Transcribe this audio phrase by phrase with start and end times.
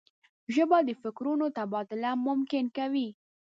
[0.55, 3.07] ژبه د فکرونو تبادله ممکن کوي